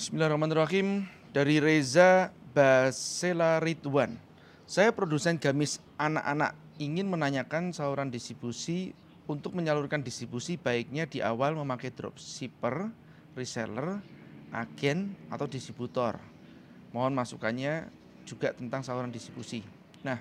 [0.00, 1.04] Bismillahirrahmanirrahim.
[1.28, 4.16] Dari Reza Basela Ridwan.
[4.64, 8.96] Saya produsen gamis anak-anak ingin menanyakan saluran distribusi
[9.28, 12.88] untuk menyalurkan distribusi baiknya di awal memakai dropshipper,
[13.36, 14.00] reseller,
[14.56, 16.16] agen atau distributor.
[16.96, 17.92] Mohon masukannya
[18.24, 19.60] juga tentang saluran distribusi.
[20.00, 20.16] Nah,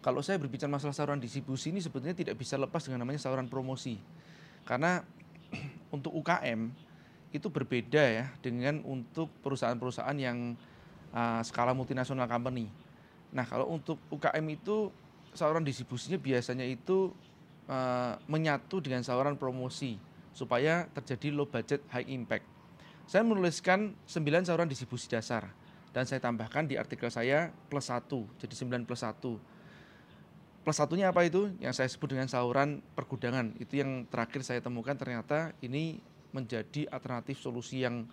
[0.00, 4.00] kalau saya berbicara masalah saluran distribusi ini sebetulnya tidak bisa lepas dengan namanya saluran promosi.
[4.64, 5.04] Karena
[5.94, 6.85] untuk UKM
[7.36, 10.56] itu berbeda ya dengan untuk perusahaan-perusahaan yang
[11.12, 12.72] uh, skala multinasional company.
[13.30, 14.88] Nah, kalau untuk UKM itu
[15.36, 17.12] saluran distribusinya biasanya itu
[17.68, 20.00] uh, menyatu dengan saluran promosi
[20.32, 22.44] supaya terjadi low budget high impact.
[23.06, 25.46] Saya menuliskan 9 saluran distribusi dasar
[25.94, 28.02] dan saya tambahkan di artikel saya plus 1,
[28.40, 29.56] jadi 9 plus 1
[30.66, 34.98] plus satunya apa itu yang saya sebut dengan saluran pergudangan itu yang terakhir saya temukan
[34.98, 36.02] ternyata ini
[36.34, 38.06] menjadi alternatif solusi yang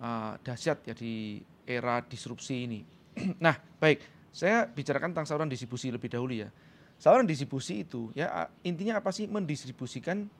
[0.00, 2.80] uh, dahsyat ya di era disrupsi ini.
[3.44, 6.48] nah baik saya bicarakan tentang saluran distribusi lebih dahulu ya.
[6.96, 10.30] Saluran distribusi itu ya intinya apa sih mendistribusikan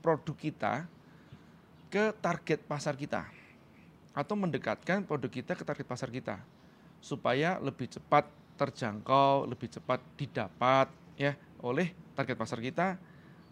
[0.00, 0.86] produk kita
[1.92, 3.28] ke target pasar kita
[4.12, 6.40] atau mendekatkan produk kita ke target pasar kita
[7.02, 10.86] supaya lebih cepat terjangkau, lebih cepat didapat
[11.18, 12.96] ya oleh target pasar kita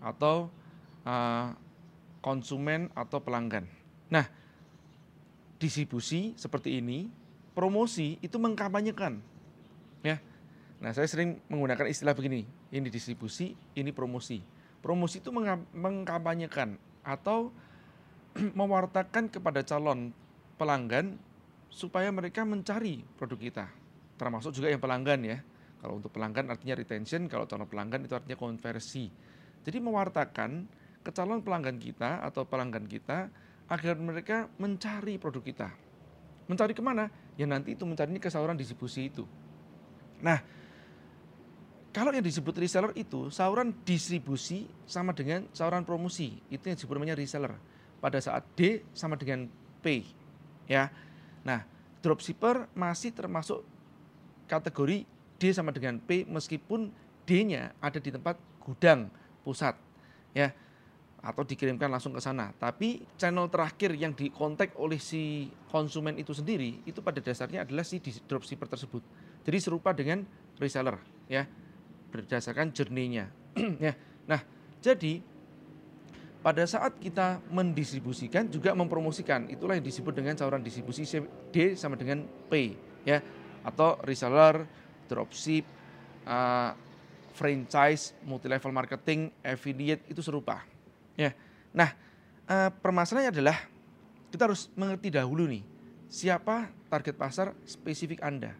[0.00, 0.48] atau
[1.04, 1.48] uh,
[2.20, 3.64] konsumen atau pelanggan.
[4.12, 4.28] Nah,
[5.60, 7.08] distribusi seperti ini,
[7.52, 9.20] promosi itu mengkampanyekan.
[10.00, 10.20] Ya.
[10.80, 14.40] Nah, saya sering menggunakan istilah begini, ini distribusi, ini promosi.
[14.80, 15.28] Promosi itu
[15.76, 17.52] mengkampanyekan atau
[18.58, 20.16] mewartakan kepada calon
[20.56, 21.20] pelanggan
[21.68, 23.66] supaya mereka mencari produk kita.
[24.16, 25.38] Termasuk juga yang pelanggan ya.
[25.80, 29.08] Kalau untuk pelanggan artinya retention, kalau calon pelanggan itu artinya konversi.
[29.60, 33.32] Jadi mewartakan ke calon pelanggan kita atau pelanggan kita
[33.70, 35.68] agar mereka mencari produk kita.
[36.50, 37.08] Mencari ke mana?
[37.38, 39.24] Ya nanti itu mencarinya ke saluran distribusi itu.
[40.20, 40.42] Nah,
[41.94, 46.36] kalau yang disebut reseller itu saluran distribusi sama dengan saluran promosi.
[46.50, 47.54] Itu yang disebut namanya reseller.
[48.02, 49.46] Pada saat D sama dengan
[49.80, 50.04] P.
[50.66, 50.90] Ya.
[51.46, 51.64] Nah,
[52.02, 53.62] dropshipper masih termasuk
[54.50, 55.06] kategori
[55.40, 56.90] D sama dengan P meskipun
[57.24, 59.06] D-nya ada di tempat gudang
[59.46, 59.72] pusat
[60.36, 60.52] ya
[61.20, 62.52] atau dikirimkan langsung ke sana.
[62.56, 68.00] Tapi channel terakhir yang dikontak oleh si konsumen itu sendiri itu pada dasarnya adalah si
[68.00, 69.04] dropshipper tersebut.
[69.44, 70.24] Jadi serupa dengan
[70.56, 70.96] reseller
[71.28, 71.44] ya
[72.10, 73.28] berdasarkan journey-nya.
[73.86, 73.92] ya.
[74.24, 74.40] Nah,
[74.80, 75.20] jadi
[76.40, 81.04] pada saat kita mendistribusikan juga mempromosikan itulah yang disebut dengan saluran distribusi
[81.52, 82.72] D sama dengan P
[83.04, 83.20] ya
[83.60, 84.64] atau reseller
[85.04, 85.68] dropship,
[86.24, 86.72] uh,
[87.36, 90.64] franchise, multi level marketing, affiliate itu serupa.
[91.20, 91.36] Ya.
[91.76, 91.92] Nah,
[92.48, 93.60] uh, permasalahannya adalah
[94.32, 95.60] kita harus mengerti dahulu nih
[96.08, 98.56] siapa target pasar spesifik Anda.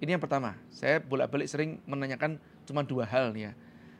[0.00, 0.56] Ini yang pertama.
[0.72, 3.52] Saya bolak-balik sering menanyakan cuma dua hal nih ya.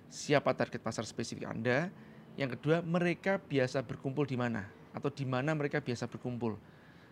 [0.09, 1.93] Siapa target pasar spesifik Anda?
[2.41, 4.65] Yang kedua, mereka biasa berkumpul di mana
[4.97, 6.57] atau di mana mereka biasa berkumpul.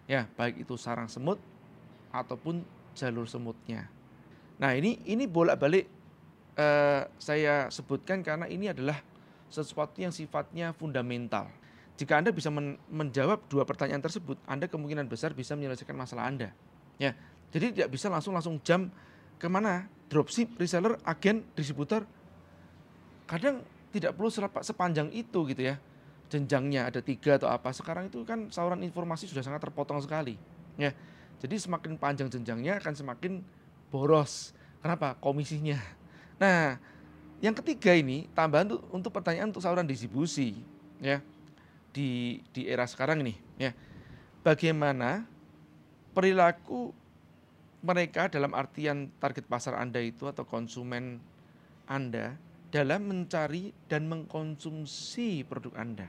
[0.08, 1.36] Ya, baik itu sarang semut
[2.08, 2.64] ataupun
[2.96, 3.92] jalur semutnya.
[4.58, 5.86] Nah ini ini bolak-balik
[6.58, 8.98] uh, saya sebutkan karena ini adalah
[9.48, 11.48] sesuatu yang sifatnya fundamental.
[11.98, 16.54] Jika Anda bisa men menjawab dua pertanyaan tersebut, Anda kemungkinan besar bisa menyelesaikan masalah Anda.
[16.94, 17.18] Ya,
[17.50, 18.92] jadi tidak bisa langsung langsung jam
[19.38, 22.06] ke mana dropship, reseller, agen, distributor.
[23.26, 24.30] Kadang tidak perlu
[24.62, 25.76] sepanjang itu gitu ya.
[26.28, 27.72] Jenjangnya ada tiga atau apa.
[27.72, 30.38] Sekarang itu kan saluran informasi sudah sangat terpotong sekali.
[30.78, 30.94] Ya,
[31.42, 33.42] jadi semakin panjang jenjangnya akan semakin
[33.90, 34.54] boros.
[34.78, 35.18] Kenapa?
[35.18, 35.78] Komisinya.
[36.38, 36.78] Nah,
[37.38, 40.58] yang ketiga ini tambahan untuk, untuk pertanyaan untuk saluran distribusi
[40.98, 41.22] ya
[41.94, 43.72] di di era sekarang ini ya.
[44.42, 45.26] Bagaimana
[46.14, 46.94] perilaku
[47.82, 51.22] mereka dalam artian target pasar Anda itu atau konsumen
[51.86, 52.34] Anda
[52.74, 56.08] dalam mencari dan mengkonsumsi produk Anda.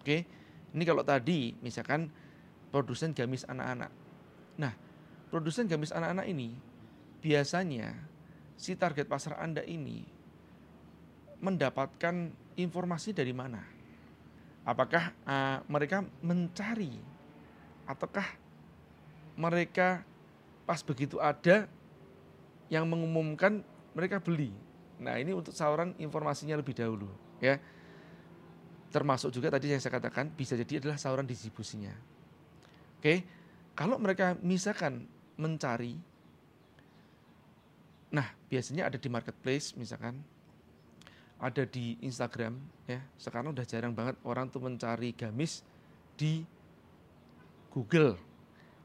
[0.00, 0.24] Oke.
[0.70, 2.08] Ini kalau tadi misalkan
[2.70, 3.90] produsen gamis anak-anak.
[4.54, 4.72] Nah,
[5.28, 6.54] produsen gamis anak-anak ini
[7.20, 7.90] biasanya
[8.54, 10.19] si target pasar Anda ini
[11.40, 13.60] mendapatkan informasi dari mana?
[14.64, 16.92] Apakah uh, mereka mencari
[17.88, 18.28] ataukah
[19.34, 20.04] mereka
[20.68, 21.66] pas begitu ada
[22.70, 23.64] yang mengumumkan
[23.96, 24.54] mereka beli.
[25.00, 27.10] Nah, ini untuk saluran informasinya lebih dahulu,
[27.42, 27.58] ya.
[28.94, 31.90] Termasuk juga tadi yang saya katakan bisa jadi adalah saluran distribusinya.
[33.00, 33.24] Oke.
[33.74, 35.08] Kalau mereka misalkan
[35.40, 35.96] mencari
[38.10, 40.18] Nah, biasanya ada di marketplace misalkan,
[41.40, 43.00] ada di Instagram ya.
[43.16, 45.64] Sekarang udah jarang banget orang tuh mencari gamis
[46.14, 46.44] di
[47.72, 48.20] Google.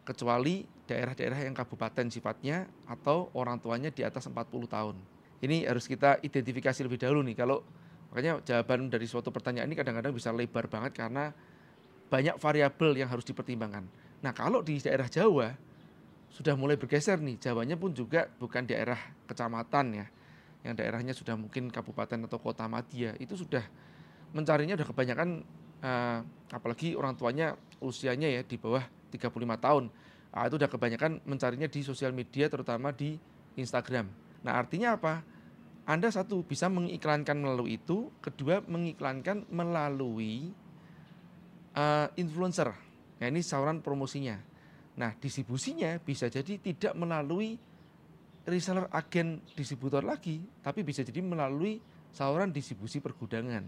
[0.06, 4.96] kecuali daerah-daerah yang kabupaten sifatnya atau orang tuanya di atas 40 tahun.
[5.42, 7.34] Ini harus kita identifikasi lebih dahulu nih.
[7.34, 7.66] Kalau
[8.14, 11.34] makanya jawaban dari suatu pertanyaan ini kadang-kadang bisa lebar banget karena
[12.06, 13.90] banyak variabel yang harus dipertimbangkan.
[14.22, 15.58] Nah, kalau di daerah Jawa
[16.30, 20.06] sudah mulai bergeser nih, Jawanya pun juga bukan daerah kecamatan ya.
[20.66, 23.62] Yang daerahnya sudah mungkin kabupaten atau kota madya, itu sudah
[24.34, 25.46] mencarinya udah kebanyakan
[25.86, 26.20] uh,
[26.50, 28.82] apalagi orang tuanya usianya ya di bawah
[29.14, 29.30] 35
[29.62, 29.94] tahun.
[30.36, 33.16] Nah, itu udah kebanyakan mencarinya di sosial media terutama di
[33.56, 34.10] Instagram.
[34.44, 35.24] Nah, artinya apa?
[35.86, 40.50] Anda satu bisa mengiklankan melalui itu, kedua mengiklankan melalui
[41.78, 42.74] uh, influencer.
[43.22, 44.36] Nah, ini saluran promosinya.
[44.98, 47.56] Nah, distribusinya bisa jadi tidak melalui
[48.46, 51.82] reseller agen distributor lagi, tapi bisa jadi melalui
[52.14, 53.66] saluran distribusi pergudangan.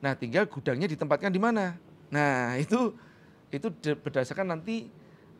[0.00, 1.74] Nah, tinggal gudangnya ditempatkan di mana.
[2.14, 2.94] Nah, itu
[3.50, 3.68] itu
[3.98, 4.86] berdasarkan nanti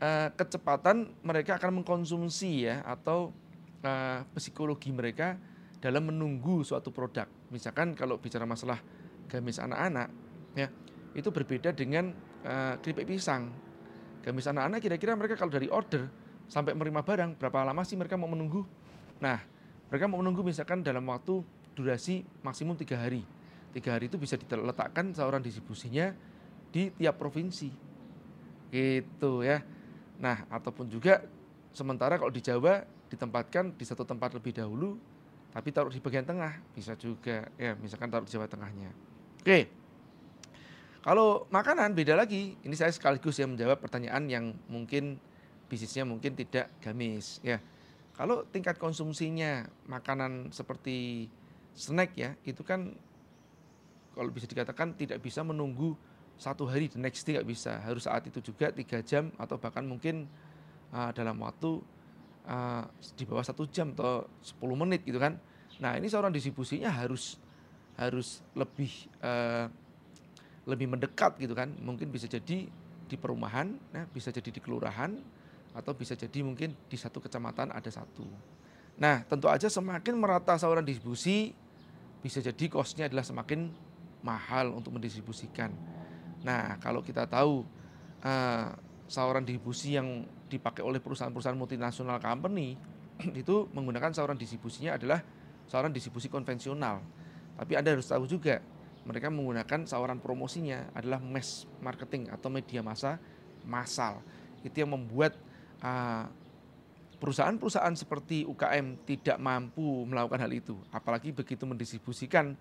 [0.03, 3.35] uh, kecepatan mereka akan mengkonsumsi ya atau
[3.83, 5.39] uh, psikologi mereka
[5.79, 7.31] dalam menunggu suatu produk.
[7.55, 8.83] Misalkan kalau bicara masalah
[9.31, 10.09] gamis anak-anak
[10.59, 10.69] ya,
[11.15, 12.11] itu berbeda dengan
[12.43, 13.51] uh, keripik pisang.
[14.27, 18.31] Gamis anak-anak kira-kira mereka kalau dari order sampai menerima barang berapa lama sih mereka mau
[18.31, 18.63] menunggu?
[19.19, 19.43] Nah,
[19.91, 21.43] mereka mau menunggu misalkan dalam waktu
[21.77, 23.23] durasi maksimum tiga hari.
[23.77, 26.17] Tiga hari itu bisa diletakkan seorang distribusinya
[26.73, 27.71] di tiap provinsi.
[28.73, 29.61] Gitu ya.
[30.17, 31.23] Nah ataupun juga
[31.77, 32.83] sementara kalau di Jawa
[33.13, 34.99] ditempatkan di satu tempat lebih dahulu
[35.55, 38.91] tapi taruh di bagian tengah bisa juga ya misalkan taruh di Jawa Tengahnya.
[39.45, 39.71] Oke.
[41.07, 42.59] Kalau makanan beda lagi.
[42.67, 45.23] Ini saya sekaligus yang menjawab pertanyaan yang mungkin
[45.67, 47.59] bisnisnya mungkin tidak gamis ya.
[48.17, 51.29] Kalau tingkat konsumsinya makanan seperti
[51.77, 52.97] snack ya itu kan
[54.17, 55.93] kalau bisa dikatakan tidak bisa menunggu
[56.41, 57.77] satu hari the next day nggak bisa.
[57.85, 60.25] Harus saat itu juga tiga jam atau bahkan mungkin
[60.97, 61.85] uh, dalam waktu
[62.49, 65.37] uh, di bawah satu jam atau 10 menit gitu kan.
[65.77, 67.37] Nah ini seorang distribusinya harus
[68.01, 69.69] harus lebih uh,
[70.65, 71.69] lebih mendekat gitu kan.
[71.77, 72.69] Mungkin bisa jadi
[73.07, 75.15] di perumahan nah bisa jadi di kelurahan
[75.77, 78.25] atau bisa jadi mungkin di satu kecamatan ada satu
[78.97, 81.53] nah tentu aja semakin merata saluran distribusi
[82.25, 83.71] bisa jadi kosnya adalah semakin
[84.27, 85.71] mahal untuk mendistribusikan.
[86.43, 87.63] Nah, kalau kita tahu
[88.27, 88.75] uh,
[89.07, 92.75] saluran distribusi yang dipakai oleh perusahaan-perusahaan multinasional company
[93.41, 95.23] itu menggunakan saluran distribusinya adalah
[95.71, 96.99] saluran distribusi konvensional.
[97.55, 98.59] Tapi Anda harus tahu juga
[99.07, 103.23] mereka menggunakan saluran promosinya adalah mass marketing atau media massa
[103.63, 104.19] massal.
[104.67, 105.39] Itu yang membuat
[107.17, 110.77] perusahaan-perusahaan seperti UKM tidak mampu melakukan hal itu.
[110.93, 112.55] Apalagi begitu mendistribusikan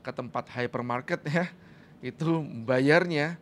[0.00, 1.46] ke tempat hypermarket ya,
[2.00, 3.36] itu bayarnya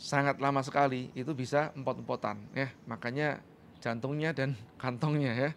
[0.00, 2.72] sangat lama sekali, itu bisa empot-empotan ya.
[2.88, 3.38] Makanya
[3.78, 5.50] jantungnya dan kantongnya ya.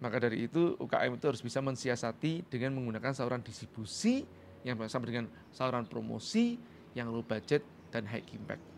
[0.00, 4.24] Maka dari itu UKM itu harus bisa mensiasati dengan menggunakan saluran distribusi
[4.64, 6.56] yang sama dengan saluran promosi
[6.96, 7.60] yang low budget
[7.92, 8.69] dan high impact.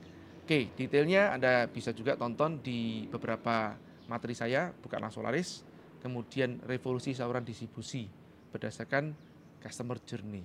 [0.42, 3.78] Oke, detailnya Anda bisa juga tonton di beberapa
[4.10, 5.62] materi saya, bukanlah Solaris,
[6.02, 8.10] kemudian revolusi saluran distribusi
[8.50, 9.14] berdasarkan
[9.62, 10.42] customer journey.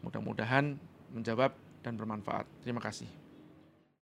[0.00, 0.80] Mudah-mudahan
[1.12, 1.52] menjawab
[1.84, 2.48] dan bermanfaat.
[2.64, 3.23] Terima kasih.